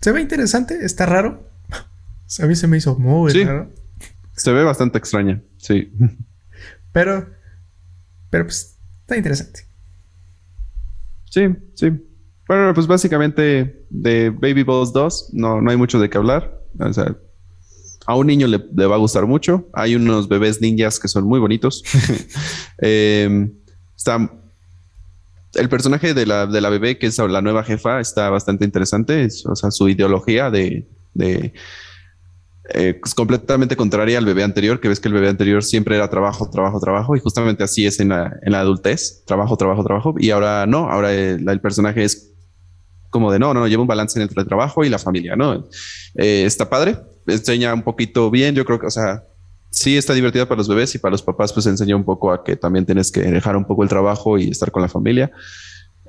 [0.00, 1.50] Se ve interesante, está raro.
[2.40, 3.70] A mí se me hizo muy raro.
[4.32, 5.92] Se ve bastante extraña, sí.
[6.92, 7.28] Pero,
[8.30, 9.66] pero pues está interesante.
[11.28, 11.92] Sí, sí.
[12.48, 16.60] Bueno, pues básicamente de Baby Boss 2 no, no hay mucho de qué hablar.
[16.78, 17.16] O sea,
[18.06, 19.68] a un niño le, va a gustar mucho.
[19.72, 21.82] Hay unos bebés ninjas que son muy bonitos.
[22.78, 23.54] Em,
[23.96, 24.30] está
[25.54, 29.26] el personaje de la, de la bebé, que es la nueva jefa, está bastante interesante.
[29.46, 31.54] o sea, su ideología de, de
[32.74, 36.10] eh, es completamente contraria al bebé anterior, que ves que el bebé anterior siempre era
[36.10, 40.14] trabajo, trabajo, trabajo, y justamente así es en la, en la adultez, trabajo, trabajo, trabajo,
[40.18, 42.35] y ahora no, ahora el personaje es
[43.10, 45.68] como de no, no, lleva un balance entre el trabajo y la familia, ¿no?
[46.14, 49.24] Eh, está padre, enseña un poquito bien, yo creo que, o sea,
[49.70, 52.42] sí está divertida para los bebés y para los papás, pues enseña un poco a
[52.42, 55.30] que también tienes que dejar un poco el trabajo y estar con la familia.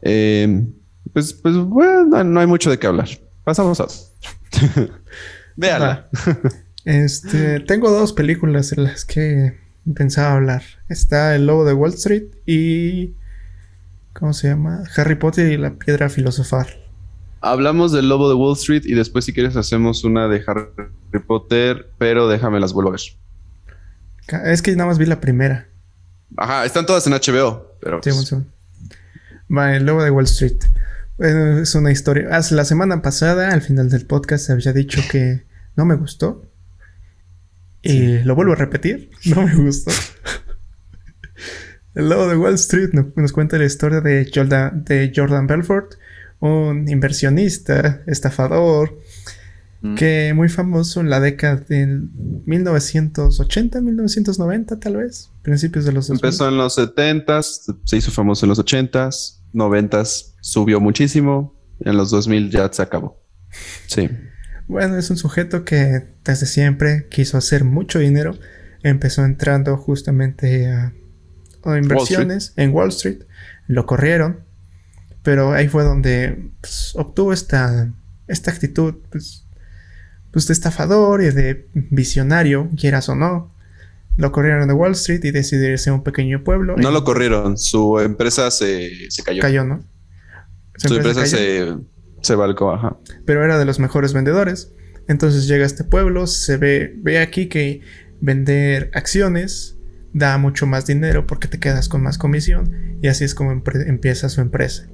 [0.02, 0.66] Eh,
[1.14, 3.10] pues, pues, bueno, no hay mucho de qué hablar.
[3.44, 3.88] Pasamos a.
[5.56, 6.10] Véala.
[6.86, 9.58] Este, tengo dos películas en las que
[9.96, 10.64] pensaba hablar.
[10.88, 13.14] Está El Lobo de Wall Street y.
[14.14, 14.84] ¿Cómo se llama?
[14.96, 16.68] Harry Potter y la Piedra Filosofal.
[17.41, 21.91] Hablamos del lobo de Wall Street y después, si quieres, hacemos una de Harry Potter,
[21.97, 23.02] pero déjame las vuelvo a ver.
[24.52, 25.67] Es que nada más vi la primera.
[26.36, 28.02] Ajá, están todas en HBO, pero.
[28.04, 28.36] Sí, pues
[29.56, 30.58] Va, el lobo de Wall Street.
[31.19, 32.36] es una historia.
[32.36, 35.45] Hace la semana pasada, al final del podcast, había dicho que
[35.76, 36.50] no me gustó.
[37.82, 39.91] Y lo vuelvo a repetir, no me gustó.
[41.95, 45.93] el lobo de Wall Street nos cuenta la historia de Jordan, de Jordan Belfort
[46.39, 49.00] un inversionista, estafador,
[49.82, 49.95] mm.
[49.95, 51.86] que muy famoso en la década de
[52.45, 56.26] 1980, 1990 tal vez, principios de los 2000.
[56.26, 60.04] Empezó en los 70 se hizo famoso en los 80s, 90
[60.41, 63.21] subió muchísimo, en los 2000 ya se acabó.
[63.88, 64.10] Sí.
[64.67, 68.38] Bueno, es un sujeto que desde siempre quiso hacer mucho dinero.
[68.84, 70.93] Empezó entrando justamente a,
[71.65, 73.23] inversiones en Wall Street.
[73.67, 74.47] Lo corrieron.
[75.28, 77.92] Pero ahí fue donde pues, obtuvo esta,
[78.30, 79.46] actitud pues,
[80.32, 83.54] pues, de estafador y de visionario, quieras o no.
[84.16, 86.78] Lo corrieron de Wall Street y decidió irse a un pequeño pueblo.
[86.78, 89.42] No lo corrieron, su empresa se, se cayó.
[89.42, 89.84] Cayó, ¿no?
[90.78, 91.76] Su, empresa, se,
[92.22, 92.96] se balcó, ajá.
[93.26, 94.72] Pero era de los mejores vendedores.
[95.10, 97.82] Entonces llega a este pueblo, se ve, ve aquí que
[98.22, 99.76] vender acciones
[100.13, 104.30] da mucho más dinero porque te quedas con más comisión y así es como empieza
[104.30, 104.88] su empresa.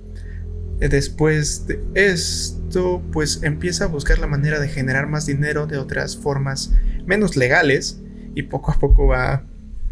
[0.89, 6.17] Después de esto, pues empieza a buscar la manera de generar más dinero de otras
[6.17, 6.73] formas
[7.05, 7.99] menos legales
[8.35, 9.43] y poco a poco va,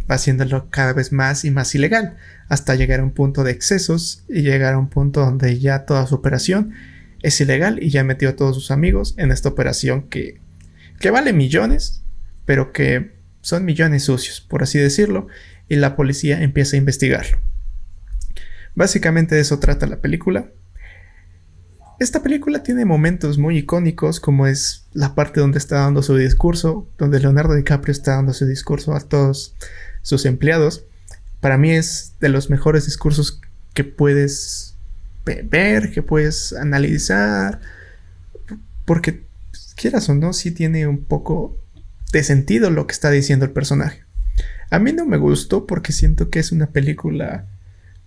[0.10, 2.18] haciéndolo cada vez más y más ilegal
[2.50, 6.06] hasta llegar a un punto de excesos y llegar a un punto donde ya toda
[6.08, 6.74] su operación
[7.22, 10.42] es ilegal y ya metió a todos sus amigos en esta operación que,
[11.00, 12.04] que vale millones,
[12.46, 15.28] pero que son millones sucios, por así decirlo,
[15.70, 17.40] y la policía empieza a investigarlo.
[18.76, 20.50] Básicamente de eso trata la película.
[22.02, 26.90] Esta película tiene momentos muy icónicos, como es la parte donde está dando su discurso,
[26.98, 29.54] donde Leonardo DiCaprio está dando su discurso a todos
[30.02, 30.84] sus empleados.
[31.42, 33.40] Para mí es de los mejores discursos
[33.76, 34.78] que puedes
[35.26, 37.62] ver, que puedes analizar,
[38.86, 39.28] porque
[39.76, 41.60] quieras o no, sí tiene un poco
[42.12, 44.06] de sentido lo que está diciendo el personaje.
[44.72, 47.46] A mí no me gustó porque siento que es una película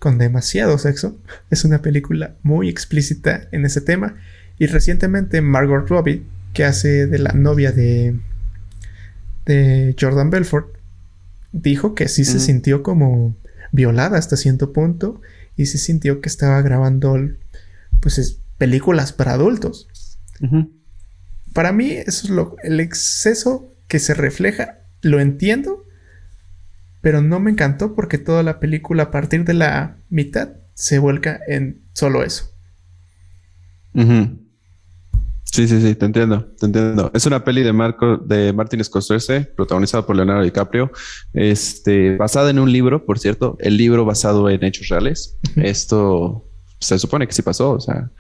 [0.04, 1.16] con demasiado sexo.
[1.48, 4.16] Es una película muy explícita en ese tema.
[4.58, 8.20] Y recientemente Margot Robbie, que hace de la novia de,
[9.46, 10.76] de Jordan Belfort,
[11.52, 13.34] dijo que sí se sintió como
[13.72, 15.22] violada hasta cierto punto
[15.56, 17.18] y se sintió que estaba grabando
[18.00, 19.88] pues películas para adultos.
[21.54, 25.86] Para mí eso es lo el exceso que se refleja, lo entiendo,
[27.04, 31.38] pero no me encantó porque toda la película a partir de la mitad se vuelca
[31.46, 32.50] en solo eso.
[35.44, 37.10] Sí, sí, sí, te entiendo, te entiendo.
[37.12, 40.90] Es una peli de Marco, de Martin Scorsese, protagonizada por Leonardo DiCaprio,
[41.34, 45.38] este, basada en un libro, por cierto, el libro basado en hechos reales.
[45.56, 46.48] Esto
[46.80, 48.10] se supone que sí pasó, o sea,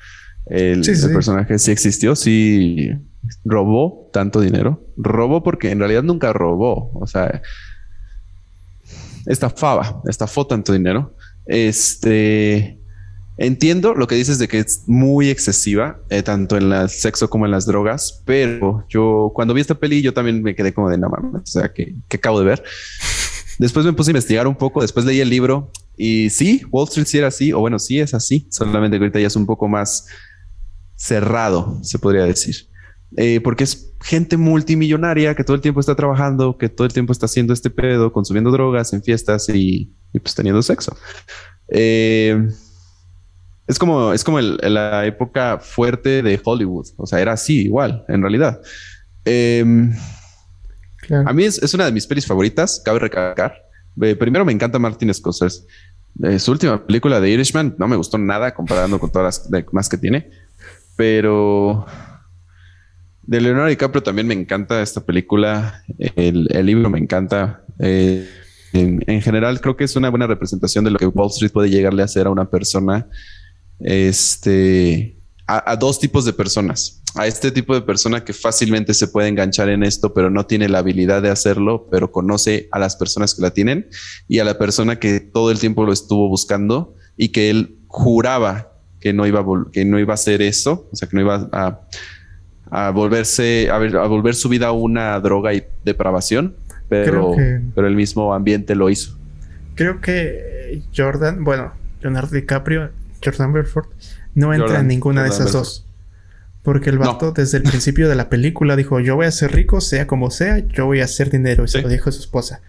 [0.44, 2.90] el, personaje sí existió, sí
[3.46, 4.86] robó tanto dinero.
[4.98, 6.92] Robó porque en realidad nunca robó.
[6.94, 7.40] O sea,
[9.26, 11.14] estafaba, estafó tanto dinero.
[11.46, 12.78] Este
[13.36, 17.46] entiendo lo que dices de que es muy excesiva, eh, tanto en el sexo como
[17.46, 20.98] en las drogas, pero yo cuando vi esta peli, yo también me quedé como de
[20.98, 22.62] no mames, o sea, que, que acabo de ver.
[23.58, 27.06] Después me puse a investigar un poco, después leí el libro y sí, Wall Street
[27.06, 29.68] sí era así, o bueno, sí es así, solamente que ahorita ya es un poco
[29.68, 30.06] más
[30.96, 32.66] cerrado, se podría decir.
[33.16, 37.12] Eh, porque es gente multimillonaria que todo el tiempo está trabajando, que todo el tiempo
[37.12, 40.96] está haciendo este pedo, consumiendo drogas en fiestas y, pues teniendo sexo.
[41.68, 42.48] Eh,
[43.66, 46.88] es como, es como la época fuerte de Hollywood.
[46.96, 48.60] O sea, era así igual, en realidad.
[49.24, 49.94] Em,
[51.24, 53.54] a mí es, una de mis pelis favoritas, cabe recalcar.
[54.02, 55.62] Eh, primero me encanta Martin Scorsese.
[56.38, 59.98] su última película de Irishman no me gustó nada comparando con todas las demás que
[59.98, 60.30] tiene.
[60.96, 61.86] Pero
[63.26, 65.82] de Leonardo DiCaprio también me encanta esta película.
[66.16, 67.64] El, libro me encanta.
[67.78, 68.28] Eh,
[68.72, 72.02] en, general, creo que es una buena representación de lo que Wall Street puede llegarle
[72.02, 73.06] a hacer a una persona.
[73.80, 77.02] Este a, dos tipos de personas.
[77.14, 80.68] A este tipo de persona que fácilmente se puede enganchar en esto, pero no tiene
[80.68, 83.88] la habilidad de hacerlo, pero conoce a las personas que la tienen
[84.26, 88.72] y a la persona que todo el tiempo lo estuvo buscando y que él juraba
[89.00, 91.48] que no iba a, que no iba a hacer eso, o sea, que no iba
[91.52, 91.80] a
[92.70, 96.54] a volverse, a, ver, a volver su vida una droga y depravación,
[96.88, 97.32] pero,
[97.74, 99.16] pero el mismo ambiente lo hizo.
[99.74, 102.90] Creo que Jordan, bueno, Leonardo DiCaprio,
[103.24, 103.90] Jordan Belfort,
[104.34, 105.86] no entra en ninguna de esas dos.
[106.62, 109.82] Porque el vato desde el principio de la película dijo, yo voy a ser rico,
[109.82, 111.64] sea como sea, yo voy a hacer dinero.
[111.64, 112.62] Y se lo dijo a su esposa.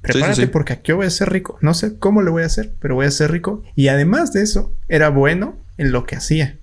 [0.00, 1.58] Prepárate porque aquí voy a ser rico.
[1.60, 3.62] No sé cómo lo voy a hacer, pero voy a ser rico.
[3.76, 6.56] Y además de eso, era bueno en lo que hacía.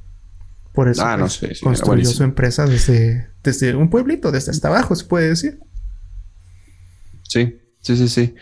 [0.74, 5.06] Por eso ah, pues, construyó su empresa desde, desde un pueblito, desde hasta abajo, se
[5.06, 5.60] puede decir.
[7.24, 8.36] Sí, sí, sí, sí.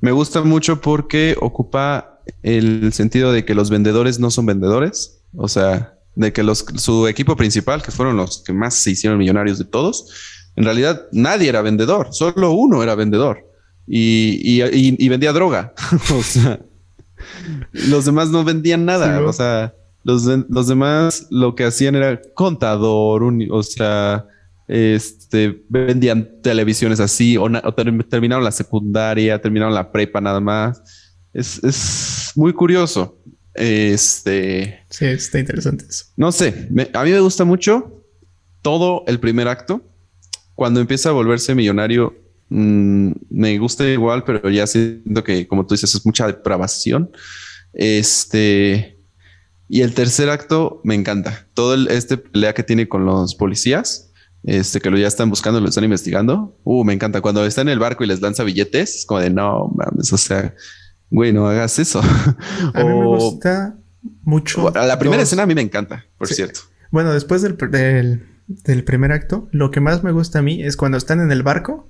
[0.00, 5.22] Me gusta mucho porque ocupa el sentido de que los vendedores no son vendedores.
[5.34, 9.18] O sea, de que los, su equipo principal, que fueron los que más se hicieron
[9.18, 10.12] millonarios de todos,
[10.56, 13.46] en realidad nadie era vendedor, solo uno era vendedor
[13.86, 15.74] y, y, vendía droga.
[16.14, 16.60] o sea,
[17.72, 19.20] los demás no vendían nada.
[19.22, 24.26] o sea, los, los demás lo que hacían era contador, o sea,
[24.68, 27.48] este, vendían televisiones así, o,
[28.08, 30.82] terminaron la secundaria, terminaron la prepa nada más.
[31.32, 33.18] Es, muy curioso.
[33.54, 34.84] Este.
[34.88, 36.06] Sí, está interesante eso.
[36.16, 38.02] No sé, a mí me gusta mucho
[38.62, 39.82] todo el primer acto.
[40.54, 42.14] Cuando empieza a volverse millonario,
[42.48, 47.10] mm, me gusta igual, pero ya siento que, como tú dices, es mucha depravación.
[47.74, 49.01] Este,
[49.72, 51.46] y el tercer acto me encanta.
[51.54, 55.60] Todo el, este pelea que tiene con los policías, este, que lo ya están buscando,
[55.60, 56.54] lo están investigando.
[56.62, 57.22] Uh, me encanta.
[57.22, 60.18] Cuando está en el barco y les lanza billetes, es como de no mames, o
[60.18, 60.54] sea,
[61.08, 62.02] güey, no hagas eso.
[62.02, 63.78] A mí me gusta
[64.24, 64.70] mucho.
[64.74, 66.60] La primera escena a mí me encanta, por cierto.
[66.90, 67.56] Bueno, después del,
[68.46, 71.42] del, primer acto, lo que más me gusta a mí es cuando están en el
[71.42, 71.88] barco,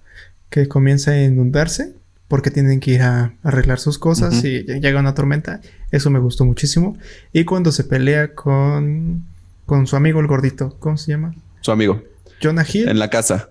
[0.50, 1.96] que comienza a inundarse,
[2.32, 5.60] porque tienen que ir a arreglar sus cosas y llega una tormenta.
[5.90, 6.96] Eso me gustó muchísimo.
[7.30, 9.26] Y cuando se pelea con,
[9.66, 11.34] con su amigo el gordito, ¿cómo se llama?
[11.60, 12.02] Su amigo.
[12.42, 12.88] Jonah Hill.
[12.88, 13.50] En la casa.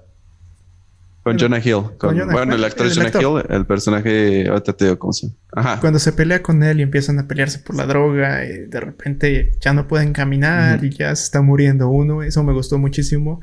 [1.21, 1.91] Con Jonah Hill.
[2.31, 5.79] bueno, el actor es Jonah Hill, el personaje, ahorita te digo cómo se Ajá.
[5.79, 9.51] Cuando se pelea con él y empiezan a pelearse por la droga, y de repente
[9.61, 13.41] ya no pueden caminar y ya se está muriendo uno, eso me gustó muchísimo.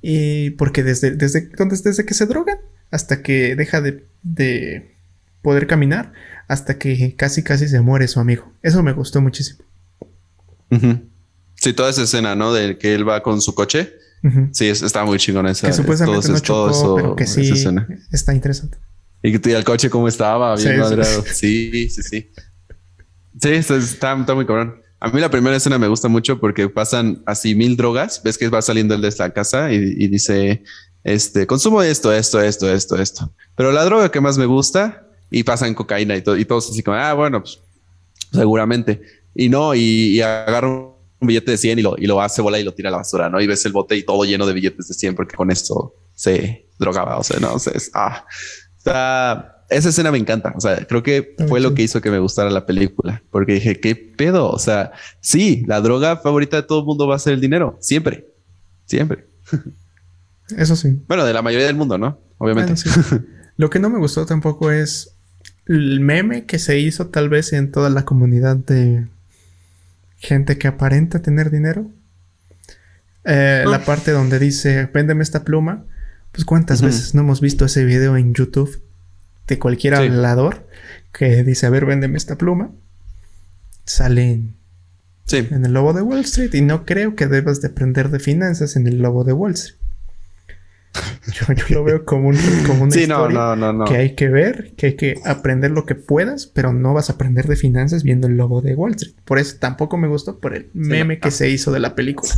[0.00, 2.58] Y porque desde, desde, desde que se drogan
[2.90, 4.96] hasta que deja de,
[5.42, 6.12] poder caminar,
[6.48, 8.52] hasta que casi casi se muere su amigo.
[8.62, 9.64] Eso me gustó muchísimo.
[11.54, 12.52] Sí, toda esa escena, ¿no?
[12.52, 13.92] De que él va con su coche
[14.52, 15.66] Sí, está muy chingón esa.
[15.66, 17.52] Que supuestamente no chocó, pero que sí
[18.12, 18.78] está interesante.
[19.22, 20.82] Y el coche cómo estaba, bien
[21.32, 22.30] sí, Sí, sí, sí.
[23.40, 24.76] Sí, está, está, muy cabrón.
[25.00, 28.22] A mí la primera escena me gusta mucho porque pasan así mil drogas.
[28.24, 30.62] Ves que va saliendo el de esta casa y, dice,
[31.06, 33.30] este, consumo esto, esto, esto, esto, esto.
[33.54, 36.82] Pero la droga que más me gusta y pasan cocaína y, todo, y todos así
[36.82, 37.60] como, ah, bueno, pues
[38.32, 39.00] seguramente.
[39.32, 42.58] Y no, y, y agarro un billete de 100 y lo, y lo hace bola
[42.58, 43.40] y lo tira a la basura, ¿no?
[43.40, 46.66] Y ves el bote y todo lleno de billetes de 100 porque con esto se
[46.76, 48.26] drogaba, o sea, no, o sea, es, ah,
[48.76, 52.18] está, esa escena me encanta, o sea, creo que fue lo que hizo que me
[52.18, 54.50] gustara la película, porque dije, ¿qué pedo?
[54.50, 54.90] O sea,
[55.20, 58.26] sí, la droga favorita de todo el mundo va a ser el dinero, siempre,
[58.86, 59.28] siempre.
[60.56, 61.00] Eso sí.
[61.08, 62.18] Bueno, de la mayoría del mundo, ¿no?
[62.38, 62.74] Obviamente.
[63.56, 65.12] Lo que no me gustó tampoco es
[65.66, 69.06] el meme que se hizo tal vez en toda la comunidad de
[70.18, 71.90] gente que aparenta tener dinero.
[73.24, 75.84] Eh, la parte donde dice, véndeme esta pluma.
[76.32, 78.82] Pues cuántas veces no hemos visto ese video en YouTube
[79.46, 80.68] de cualquier hablador
[81.12, 82.70] que dice, a ver, véndeme esta pluma.
[83.84, 84.54] Salen
[85.32, 88.76] en el lobo de Wall Street y no creo que debas de aprender de finanzas
[88.76, 89.80] en el lobo de Wall Street.
[91.32, 93.56] Yo, lo veo como, un, como una historia
[93.86, 97.14] que hay que ver, que hay que aprender lo que puedas, pero no vas a
[97.14, 99.14] aprender de finanzas viendo el lobo de Wall Street.
[99.24, 102.32] Por eso tampoco me gustó por el meme que se hizo de la película.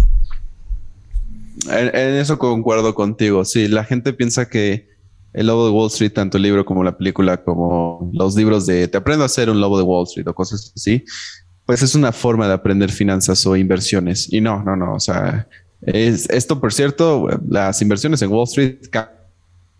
[1.70, 3.44] En, eso concuerdo contigo.
[3.44, 4.88] Sí, la gente piensa que
[5.32, 8.88] el lobo de Wall Street, tanto el libro como la película, como los libros de
[8.88, 11.04] te aprendo a hacer un lobo de Wall Street o cosas así,
[11.66, 14.32] pues es una forma de aprender finanzas o inversiones.
[14.32, 14.94] Y no, no, no.
[14.94, 15.46] O sea,
[15.82, 18.78] es, esto, por cierto, las inversiones en Wall Street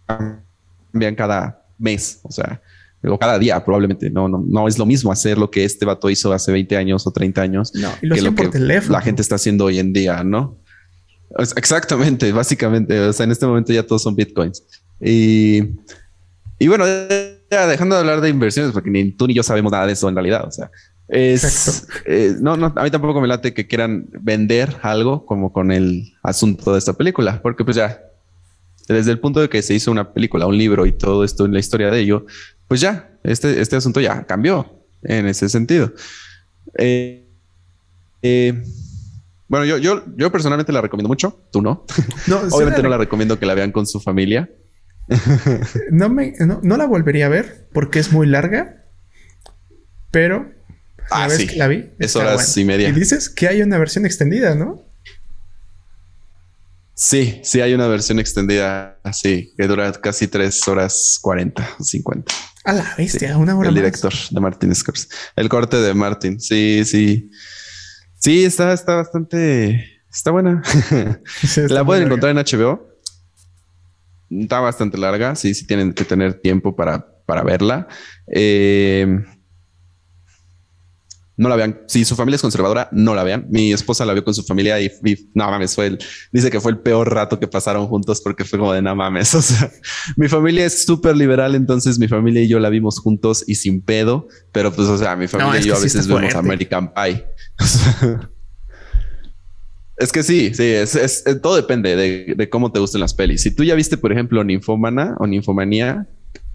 [0.07, 2.61] cambian cada mes, o sea,
[3.03, 4.11] o cada día probablemente.
[4.11, 7.07] No, no, no es lo mismo hacer lo que este vato hizo hace 20 años
[7.07, 10.57] o 30 años lo que lo que la gente está haciendo hoy en día, ¿no?
[11.57, 12.99] Exactamente, básicamente.
[13.01, 14.65] O sea, en este momento ya todos son bitcoins.
[15.01, 15.63] Y,
[16.59, 16.85] y bueno,
[17.51, 20.09] ya dejando de hablar de inversiones, porque ni tú ni yo sabemos nada de eso
[20.09, 20.45] en realidad.
[20.47, 20.71] O sea,
[21.09, 25.73] es, eh, no, no, a mí tampoco me late que quieran vender algo como con
[25.73, 28.03] el asunto de esta película, porque pues ya,
[28.89, 31.55] desde el punto de que se hizo una película, un libro y todo esto en
[31.55, 32.27] la historia de ello,
[32.69, 35.95] pues ya, este, este asunto ya cambió en ese sentido.
[36.77, 37.27] Eh,
[38.21, 38.63] eh,
[39.49, 41.87] bueno, yo, yo, yo personalmente la recomiendo mucho, tú no.
[42.51, 44.51] Obviamente no la recomiendo que la vean con su familia.
[45.91, 48.85] no, me, no la volvería a ver porque es muy larga,
[50.11, 50.58] pero
[51.11, 51.47] Ah, sí.
[51.57, 51.91] la vi.
[51.99, 52.89] Es horas y media.
[52.89, 54.89] Y dices que hay una versión extendida, ¿no?
[57.01, 62.35] Sí, sí hay una versión extendida, sí, que dura casi tres horas 40, 50.
[62.65, 65.15] A la bestia, una hora El director de Martin Scorsese.
[65.37, 67.31] El corte de Martin, sí, sí.
[68.19, 70.61] Sí, está, está bastante, está buena.
[71.69, 72.89] la pueden encontrar en HBO.
[74.29, 77.87] Está bastante larga, sí, sí tienen que tener tiempo para, para verla.
[78.35, 79.07] Eh,
[81.39, 81.81] no la vean.
[81.87, 83.47] Si su familia es conservadora, no la vean.
[83.49, 84.91] Mi esposa la vio con su familia y,
[85.35, 85.99] no mames, fue el,
[86.33, 89.35] dice que fue el peor rato que pasaron juntos porque fue como de no mames.
[89.39, 89.71] O sea,
[90.17, 93.81] mi familia es súper liberal, entonces mi familia y yo la vimos juntos y sin
[93.83, 97.25] pedo, pero pues, o sea, mi familia y yo a veces vemos American Pie.
[99.97, 103.43] es que sí, sí, es, todo depende de, de, cómo te gusten las pelis.
[103.43, 106.09] Si tú ya viste, por ejemplo, Ninfomana o Ninfomanía,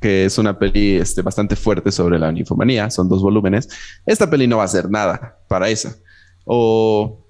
[0.04, 3.70] que es una peli este, bastante fuerte sobre la ninfomanía, son dos volúmenes,
[4.06, 5.96] esta peli no va a ser nada para esa.
[6.44, 7.26] O,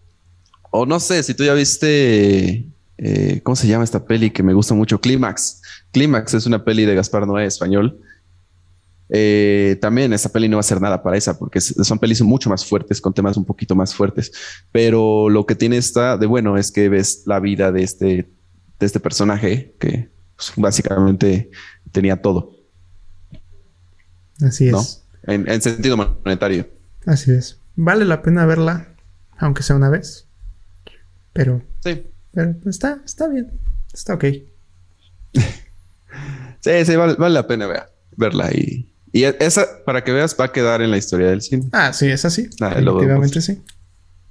[0.71, 2.65] o no sé, si tú ya viste
[2.97, 4.99] eh, ¿cómo se llama esta peli que me gusta mucho?
[4.99, 5.61] Clímax.
[5.91, 7.99] Clímax es una peli de Gaspar Noé español.
[9.09, 12.49] Eh, también esta peli no va a ser nada para esa porque son pelis mucho
[12.49, 14.31] más fuertes con temas un poquito más fuertes.
[14.71, 18.27] Pero lo que tiene esta de bueno es que ves la vida de este,
[18.79, 21.51] de este personaje que pues, básicamente
[21.91, 22.62] tenía todo.
[24.41, 25.03] Así es.
[25.23, 26.67] En, en sentido monetario.
[27.05, 27.59] Así es.
[27.75, 28.87] Vale la pena verla,
[29.37, 30.25] aunque sea una vez.
[31.33, 31.61] Pero.
[31.81, 32.07] Sí.
[32.33, 33.51] Pero está, está bien.
[33.93, 34.25] Está ok.
[35.33, 37.67] sí, sí, vale, la pena
[38.15, 38.51] verla.
[38.51, 41.69] Y, y esa, para que veas, va a quedar en la historia del cine.
[41.71, 42.49] Ah, sí, es así.
[42.59, 43.61] Definitivamente sí.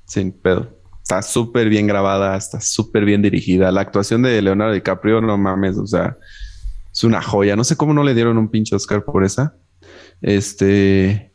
[0.06, 0.82] Sin pedo.
[1.02, 3.72] Está súper bien grabada, está súper bien dirigida.
[3.72, 6.16] La actuación de Leonardo DiCaprio, no mames, o sea,
[6.92, 7.56] es una joya.
[7.56, 9.54] No sé cómo no le dieron un pinche Oscar por esa.
[10.20, 11.32] Este.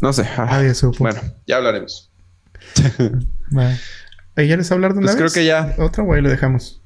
[0.00, 0.26] No sé.
[0.36, 0.62] Ah,
[0.98, 2.10] bueno, ya hablaremos.
[4.36, 5.74] ¿Ya les hablar de una pues creo que ya.
[5.78, 6.82] ¿Otra o ahí lo dejamos?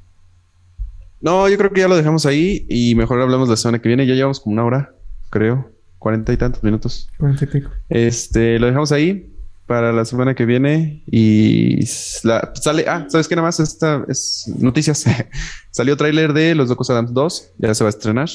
[1.21, 4.07] No, yo creo que ya lo dejamos ahí y mejor hablamos la semana que viene.
[4.07, 4.95] Ya llevamos como una hora,
[5.31, 5.71] creo.
[5.99, 7.09] Cuarenta y tantos minutos.
[7.19, 7.71] Cuarenta y pico.
[7.89, 9.33] Este, lo dejamos ahí
[9.67, 12.85] para la semana que viene y sale.
[12.87, 13.35] Ah, ¿sabes qué?
[13.35, 15.05] Nada más esta es noticias.
[15.71, 17.53] Salió tráiler de Los Locos Adams 2.
[17.59, 18.29] Ya se va a estrenar,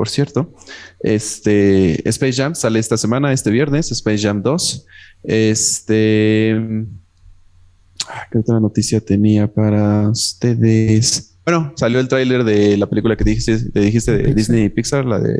[0.00, 0.54] por cierto.
[1.00, 3.92] Este, Space Jam sale esta semana, este viernes.
[3.92, 4.86] Space Jam 2.
[5.24, 6.56] Este.
[8.08, 11.36] Ah, ¿Qué otra noticia tenía para ustedes?
[11.44, 15.04] Bueno, salió el tráiler de la película que dijiste, te dijiste de Disney y Pixar,
[15.04, 15.38] la de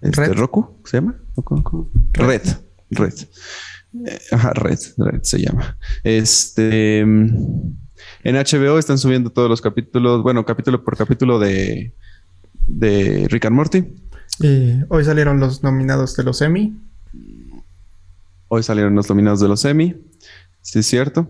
[0.00, 1.20] este, Roku, ¿se llama?
[2.14, 2.42] Red.
[2.88, 3.14] Red.
[4.06, 5.76] Eh, ajá, Red, Red se llama.
[6.04, 7.04] Este
[8.22, 11.94] en HBO están subiendo todos los capítulos, bueno, capítulo por capítulo de,
[12.70, 13.94] de Rick and Morty.
[14.88, 16.76] hoy salieron los nominados de los Emmy.
[18.48, 19.96] Hoy salieron los nominados de los Emmy.
[20.62, 21.28] Sí, es cierto.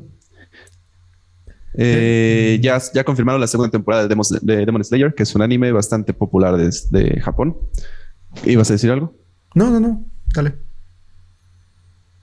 [1.75, 6.13] Eh, ya, ya confirmaron la segunda temporada de Demon, Slayer, que es un anime bastante
[6.13, 7.57] popular de, Japón.
[8.45, 9.15] ¿Ibas a decir algo?
[9.55, 10.05] No, no, no.
[10.35, 10.55] Dale.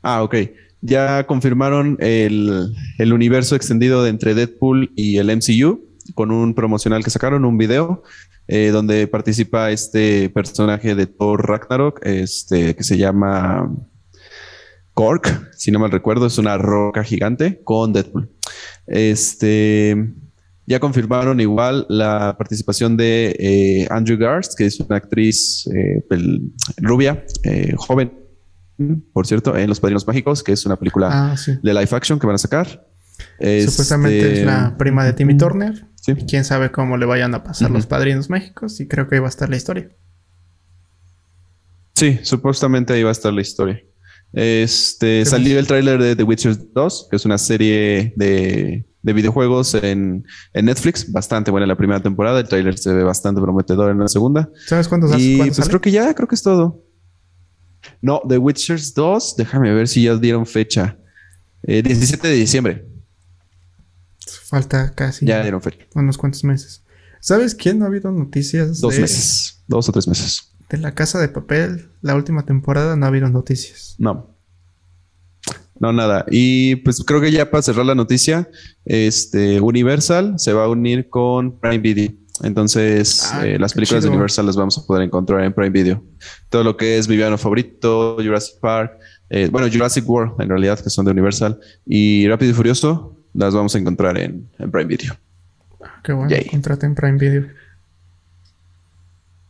[0.02, 0.36] Ah, ok.
[0.82, 7.10] Ya confirmaron el, universo extendido de entre Deadpool y el MCU con un promocional que
[7.10, 8.04] sacaron, un video
[8.48, 13.70] eh, donde participa este personaje de Thor Ragnarok, este que se llama
[14.94, 18.30] Cork, si no mal recuerdo, es una roca gigante con Deadpool.
[18.88, 20.14] Este,
[20.66, 26.04] ya confirmaron igual la participación de eh, Andrew Garst, que es una actriz eh,
[26.78, 27.26] rubia,
[27.76, 28.12] joven,
[29.12, 32.28] por cierto, en Los Padrinos Mágicos, que es una película ah, de live action que
[32.28, 32.87] van a sacar.
[33.40, 35.86] Supuestamente es la este, prima de Timmy Turner.
[36.28, 39.28] quién sabe cómo le vayan a pasar los Padrinos Mágicos y creo que ahí va
[39.28, 39.90] a estar la historia.
[41.94, 43.82] Sí, supuestamente ahí va a estar la historia.
[44.34, 50.26] Este salió el tráiler de The Witcher 2, que es una serie de, videojuegos en,
[50.54, 51.12] Netflix.
[51.12, 52.40] Bastante buena la primera temporada.
[52.40, 54.50] El tráiler se ve bastante prometedor en la segunda.
[54.68, 56.84] ¿Sabes cuántos Y pues creo que ya, creo que es todo.
[58.02, 60.98] No, The Witcher 2, déjame ver si ya dieron fecha.
[61.64, 62.86] 17 eh, de diciembre.
[64.50, 65.26] Falta casi.
[65.26, 65.86] Ya dieron fecha.
[65.96, 66.84] Unos cuantos meses.
[67.20, 68.80] ¿Sabes quién no ha habido noticias?
[68.80, 69.64] Dos meses.
[69.68, 73.30] Dos o tres meses de La Casa de Papel, la última temporada, no ha habido
[73.30, 73.96] noticias.
[73.98, 74.36] No.
[75.80, 76.26] No, nada.
[76.30, 78.50] Y pues creo que ya para cerrar la noticia,
[78.84, 82.12] este Universal se va a unir con Prime Video.
[82.44, 86.04] Entonces, ah, eh, las películas de Universal las vamos a poder encontrar en Prime Video.
[86.50, 90.90] Todo lo que es Viviano Favorito, Jurassic Park, eh, bueno, Jurassic World en realidad, que
[90.90, 95.16] son de Universal, y Rápido y Furioso, las vamos a encontrar en, Prime Video.
[95.82, 97.48] Ah, qué bueno, en Prime Video.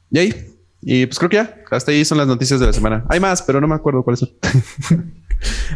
[0.10, 0.54] Yay.
[0.82, 3.04] Y pues creo que ya, hasta ahí son las noticias de la semana.
[3.10, 4.30] Hay más, pero no me acuerdo cuáles son.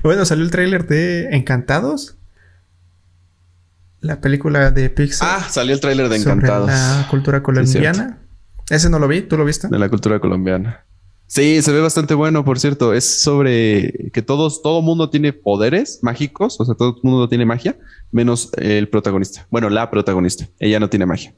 [0.04, 2.18] bueno, salió el tráiler de Encantados.
[4.00, 5.40] La película de Pixar.
[5.40, 6.68] Ah, salió el tráiler de Encantados.
[6.68, 8.20] la cultura colombiana.
[8.70, 9.68] Ese no lo vi, ¿tú lo viste?
[9.68, 10.86] De la cultura colombiana.
[11.32, 12.94] Sí, se ve bastante bueno, por cierto.
[12.94, 17.46] Es sobre que todos, todo mundo tiene poderes mágicos, o sea, todo el mundo tiene
[17.46, 17.80] magia,
[18.12, 19.48] menos el protagonista.
[19.50, 20.46] Bueno, la protagonista.
[20.60, 21.34] Ella no tiene magia.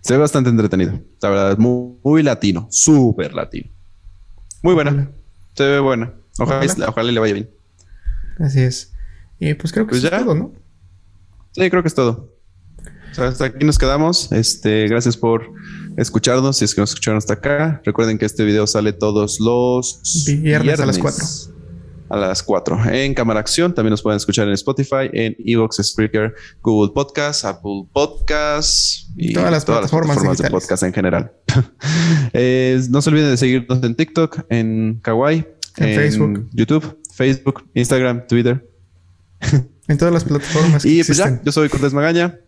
[0.00, 1.00] Se ve bastante entretenido.
[1.22, 3.70] La verdad, es muy, latino, súper latino.
[4.64, 5.12] Muy buena.
[5.54, 6.12] Se ve buena.
[6.40, 7.50] Ojalá, le vaya bien.
[8.40, 8.94] Así es.
[9.38, 10.52] Y pues creo que pues es todo, ¿no?
[11.52, 12.33] Sí, creo que es todo.
[13.16, 14.30] Hasta aquí nos quedamos.
[14.32, 15.50] Este, gracias por
[15.96, 16.56] escucharnos.
[16.58, 20.80] Si es que nos escucharon hasta acá, recuerden que este video sale todos los viernes,
[20.80, 21.54] a las 4
[22.10, 23.74] a las 4 en Cámara Acción.
[23.74, 29.50] También nos pueden escuchar en Spotify, en Evox, Spreaker, Google Podcast, Apple Podcasts y todas
[29.50, 31.32] las plataformas, de podcast en general.
[32.36, 35.46] Eh, no se olviden de seguirnos en TikTok, en Kawaii,
[35.76, 38.68] en, Facebook, YouTube, Facebook, Instagram, Twitter.
[39.86, 40.84] en todas las plataformas.
[40.84, 42.40] y pues ya, yo soy Cortés Magaña.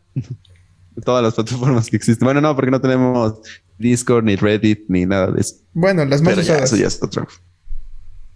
[1.05, 2.25] Todas las plataformas que existen.
[2.25, 3.35] Bueno, no, porque no tenemos
[3.79, 5.57] Discord, ni Reddit, ni nada de eso.
[5.75, 7.27] Bueno, las más Pero ya, eso ya es otro.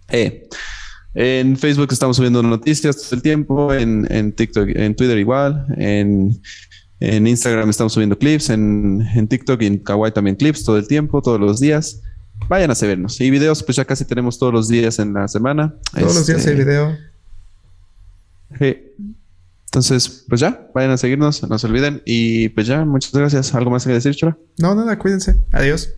[0.09, 0.47] Eh,
[1.13, 6.39] en Facebook estamos subiendo noticias todo el tiempo, en, en TikTok, en Twitter igual, en,
[6.99, 10.87] en Instagram estamos subiendo clips, en, en TikTok y en Kawaii también clips todo el
[10.87, 12.01] tiempo, todos los días.
[12.47, 13.21] Vayan a vernos.
[13.21, 15.75] Y videos, pues ya casi tenemos todos los días en la semana.
[15.93, 16.97] Todos los días hay Este, video.
[18.57, 18.77] Sí.
[19.71, 22.01] Entonces, pues ya, vayan a seguirnos, no se olviden.
[22.05, 23.55] Y pues ya, muchas gracias.
[23.55, 24.37] ¿Algo más que decir, Chora?
[24.59, 25.37] No, nada, cuídense.
[25.53, 25.93] Adiós.